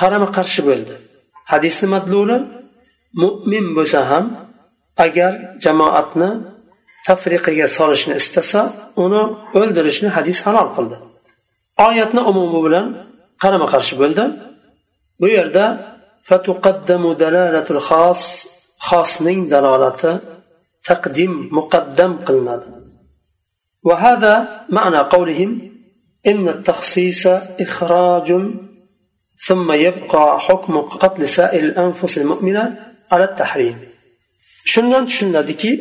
qarama 0.00 0.28
qarshi 0.36 0.60
bo'ldi 0.68 0.94
hadisni 1.52 1.86
madluli 1.94 2.36
mo'min 3.22 3.66
bo'lsa 3.76 4.00
ham 4.10 4.24
agar 5.06 5.32
jamoatni 5.64 6.30
tafriqiga 7.06 7.66
solishni 7.78 8.14
istasa 8.22 8.60
uni 9.04 9.22
o'ldirishni 9.58 10.08
hadis 10.16 10.38
halol 10.46 10.68
qildi 10.76 10.96
oyatni 11.88 12.20
umumi 12.30 12.60
bilan 12.66 12.86
qarama 13.42 13.66
qarshi 13.74 13.94
bo'ldi 14.02 14.24
bu 15.20 15.26
yerda 15.36 15.64
xosning 18.88 19.40
dalolati 19.52 20.12
taqdim 20.88 21.32
muqaddam 21.56 22.12
qilinadi 22.26 22.68
وهذا 23.88 24.34
معنى 24.68 25.00
قولهم 25.14 25.50
إن 26.30 26.48
التخصيص 26.48 27.22
إخراج 27.64 28.28
ثم 29.46 29.72
يبقى 29.72 30.40
حكم 30.40 30.80
قتل 30.80 31.28
سائر 31.28 31.62
الأنفس 31.64 32.18
المؤمنة 32.18 32.64
على 33.12 33.24
التحريم 33.24 33.78
shundan 34.64 35.06
tushuniladiki 35.06 35.72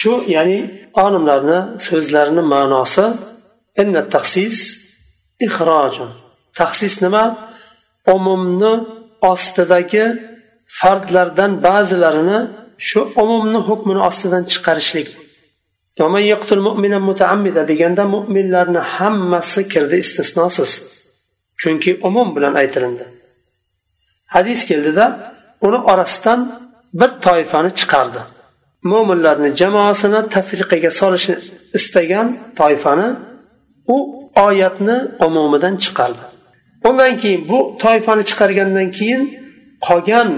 shu 0.00 0.12
ya'ni 0.36 0.58
olimlarni 1.04 1.58
so'zlarini 1.86 2.42
ma'nosi 2.54 3.06
taxsis 4.14 4.56
ixrojun 5.46 6.10
taxsis 6.58 6.94
nima 7.04 7.24
umumni 8.14 8.72
ostidagi 9.32 10.04
fardlardan 10.78 11.52
ba'zilarini 11.66 12.38
shu 12.88 13.00
umumni 13.22 13.60
hukmini 13.68 14.00
ostidan 14.08 14.44
chiqarishlik 14.52 15.08
deganda 17.70 18.04
mo'minlarni 18.14 18.82
hammasi 18.94 19.60
kirdi 19.72 19.96
istisnosiz 20.04 20.70
chunki 21.61 21.99
umum 22.07 22.35
bilan 22.35 22.53
aytilindi. 22.53 23.05
Hadis 24.25 24.65
keldida 24.69 25.05
uni 25.61 25.77
orasidan 25.91 26.39
bir 26.93 27.09
toifani 27.21 27.71
chiqardi. 27.79 28.21
Mo'minlarni 28.91 29.49
jamoasini 29.61 30.21
tafriqaga 30.35 30.91
solishni 30.99 31.35
istagan 31.77 32.27
toifani 32.59 33.07
u 33.87 33.97
oyatni 34.45 34.97
umumidan 35.25 35.75
chiqardi. 35.83 36.23
Undan 36.87 37.17
keyin 37.21 37.41
bu 37.49 37.77
toifani 37.83 38.23
chiqargandan 38.29 38.87
keyin 38.97 39.21
qolgan 39.87 40.29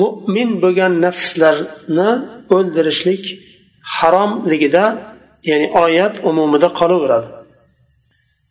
mo'min 0.00 0.50
bo'lgan 0.62 0.92
nafslarni 1.04 2.10
o'ldirishlik 2.56 3.22
haromligida 3.96 4.84
ya'ni 5.50 5.66
oyat 5.84 6.14
umumida 6.30 6.68
qolaveradi. 6.80 7.37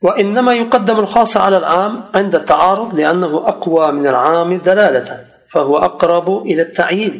وإنما 0.03 0.53
يقدم 0.53 0.99
الخاص 0.99 1.37
على 1.37 1.57
العام 1.63 2.05
عند 2.15 2.35
التعارض 2.35 2.95
لأنه 2.95 3.33
أقوى 3.53 3.93
من 3.93 4.07
العام 4.07 4.51
دلالة 4.59 5.25
فهو 5.53 5.79
أقرب 5.79 6.47
إلى 6.47 6.63
التعيين 6.63 7.15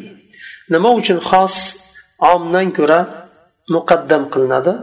نموج 0.69 1.13
خاص 1.13 1.83
عامdan 2.27 2.67
ko'ra 2.77 2.99
muqaddam 3.75 4.23
qilinadi 4.33 4.73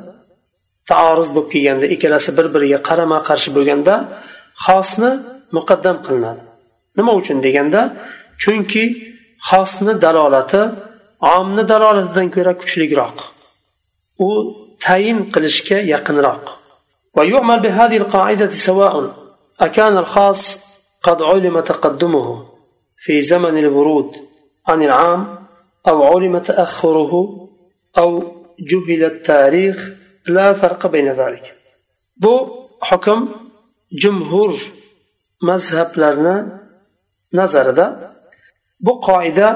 taoruz 0.91 1.29
bo'lib 1.35 1.51
kelganda 1.55 1.87
ikkalasi 1.95 2.31
bir 2.39 2.47
biriga 2.55 2.79
qarama 2.89 3.19
qarshi 3.29 3.51
bo'lganda 3.57 3.95
xosni 4.65 5.11
muqaddam 5.57 5.97
qilinadi 6.07 6.43
nima 6.99 7.13
uchun 7.21 7.39
deganda 7.47 7.81
chunki 8.43 8.85
xosni 9.49 9.93
dalolati 10.05 10.63
omni 11.37 11.63
dalolatidan 11.73 12.29
ko'ra 12.37 12.53
kuchliroq 12.61 13.17
u 14.27 14.29
tayin 14.85 15.19
qilishga 15.35 15.79
yaqinroq 15.95 16.45
ويعمل 17.18 17.60
بهذه 17.60 17.98
القاعدة 17.98 18.50
سواء 18.50 19.16
أكان 19.60 19.98
الخاص 19.98 20.66
قد 21.04 21.22
علم 21.22 21.60
تقدمه 21.60 22.46
في 22.98 23.22
زمن 23.22 23.58
الورود 23.58 24.16
عن 24.68 24.84
العام 24.84 25.46
أو 25.88 26.04
علم 26.04 26.38
تأخره 26.38 27.14
أو 27.98 28.24
جهل 28.60 29.04
التاريخ 29.04 29.90
لا 30.28 30.54
فرق 30.54 30.88
بين 30.88 31.12
ذلك. 31.12 31.56
bu 32.18 32.68
hukm 32.80 33.20
jumhur 34.02 34.54
mazhablarni 35.42 36.38
nazarida 37.34 37.86
bu 38.86 38.94
qoida 39.08 39.48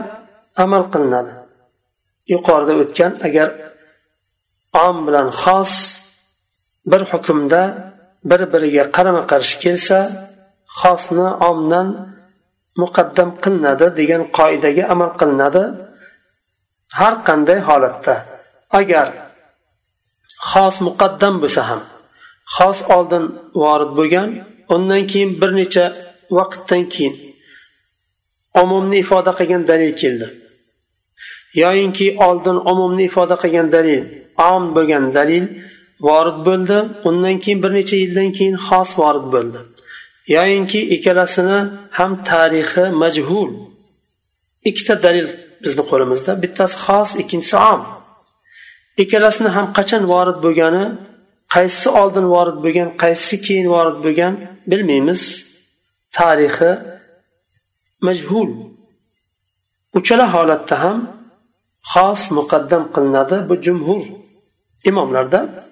amal 0.64 0.84
qilinadi 0.94 1.34
yuqorida 2.34 2.74
o'tgan 2.84 3.14
agar 3.28 3.50
om 4.86 4.96
bilan 5.08 5.28
xos 5.42 5.74
bir 6.92 7.02
hukmda 7.12 7.62
bir 8.30 8.42
biriga 8.54 8.84
qarama 8.96 9.24
qarshi 9.32 9.56
kelsa 9.64 10.00
xosni 10.80 11.28
omdan 11.50 11.88
muqaddam 12.82 13.30
qilinadi 13.44 13.88
degan 14.00 14.22
qoidaga 14.38 14.84
amal 14.94 15.12
qilinadi 15.20 15.64
har 17.00 17.14
qanday 17.28 17.60
holatda. 17.70 18.16
Agar 18.80 19.08
xos 20.52 20.76
muqaddam 20.88 21.36
bo'lsa 21.44 21.62
ham 21.70 21.82
xos 22.56 22.80
oldin 22.96 23.24
vorid 23.62 23.92
bo'lgan 24.00 24.30
undan 24.74 25.02
keyin 25.12 25.32
bir 25.42 25.52
necha 25.60 25.86
vaqtdan 26.38 26.84
keyin 26.94 27.16
umumni 28.62 28.96
ifoda 29.04 29.32
qilgan 29.40 29.64
dalil 29.70 29.92
keldi. 30.02 30.28
Yoyinki 31.64 32.08
oldin 32.28 32.58
umumni 32.72 33.04
ifoda 33.10 33.36
qilgan 33.44 33.68
dalil 33.76 34.02
om 34.52 34.64
bo'lgan 34.76 35.06
dalil 35.18 35.46
vorid 36.08 36.40
bo'ldi. 36.48 36.78
Undan 37.08 37.36
keyin 37.44 37.60
bir 37.64 37.72
necha 37.78 37.96
yildan 38.04 38.30
keyin 38.38 38.58
xos 38.68 38.90
vorid 39.00 39.28
bo'ldi. 39.34 39.60
Yoyinki 40.36 40.80
ikkalasini 40.96 41.60
ham 41.98 42.12
tarixi 42.30 42.84
majhul. 43.02 43.50
Ikkita 44.70 44.96
dalil 45.06 45.28
bizni 45.64 45.84
qo'limizda 45.92 46.32
bittasi 46.44 46.76
xos 46.86 47.10
ikkinchisi 47.22 47.58
om. 47.72 47.82
Ikkalasini 49.04 49.50
ham 49.56 49.68
qachon 49.78 50.04
vorid 50.14 50.38
bo'lgani 50.46 50.86
qaysisi 51.54 51.90
oldin 52.02 52.26
vorid 52.34 52.58
bo'lgan 52.64 52.90
qaysisi 53.02 53.36
keyin 53.46 53.68
vorid 53.74 53.98
bo'lgan 54.06 54.34
bilmaymiz. 54.70 55.22
Tarixi 56.18 56.72
majhul. 58.08 58.50
Uchala 60.00 60.26
holatda 60.34 60.76
ham 60.84 60.98
xos 61.94 62.22
muqaddam 62.38 62.84
qilinadi 62.96 63.38
bu 63.50 63.56
jumhur 63.66 64.02
imomlarda. 64.90 65.69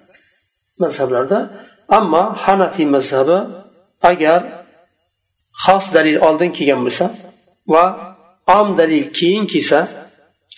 mazhablarda 0.83 1.39
ammo 1.97 2.23
hanafiy 2.43 2.87
mazhabi 2.95 3.37
agar 4.11 4.39
xos 5.63 5.85
dalil 5.95 6.17
oldin 6.27 6.51
kelgan 6.57 6.81
bo'lsa 6.85 7.05
va 7.73 7.85
om 8.57 8.67
dalil 8.79 9.05
keyin 9.17 9.45
kelsa 9.53 9.79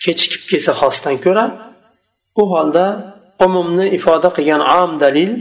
kechikib 0.02 0.42
kelsa 0.50 0.72
xosdan 0.80 1.16
ko'ra 1.24 1.44
u 2.40 2.42
holda 2.52 2.86
umumni 3.46 3.86
ifoda 3.98 4.28
qilgan 4.36 4.62
om 4.80 4.90
dalil 5.04 5.32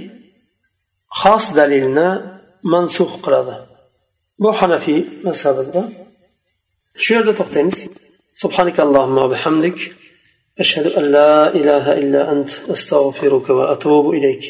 xos 1.22 1.46
dalilni 1.58 2.10
mansux 2.74 3.12
qiladi 3.26 3.56
bu 4.42 4.50
hanafiy 4.60 5.00
mazhabida 5.28 5.82
shu 7.04 7.10
yerda 7.16 7.34
to'xtaymiz 7.40 7.80
سبحانك 8.44 8.78
اللهم 8.80 9.18
وبحمدك 9.26 9.80
أشهد 10.60 10.88
أن 10.98 11.04
لا 11.18 11.56
إله 11.60 11.86
إلا 12.02 12.22
أنت 12.32 12.50
أستغفرك 12.74 13.48
وأتوب 13.58 14.06
إليك 14.18 14.44